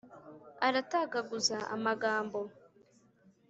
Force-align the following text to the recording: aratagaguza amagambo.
aratagaguza 0.67 1.57
amagambo. 1.75 2.39